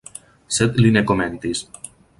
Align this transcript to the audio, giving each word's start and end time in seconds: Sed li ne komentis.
Sed 0.57 0.81
li 0.85 0.95
ne 0.97 1.05
komentis. 1.13 1.65